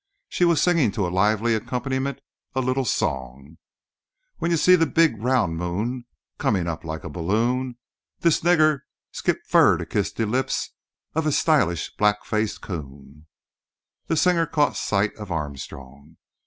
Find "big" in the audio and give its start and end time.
4.87-5.21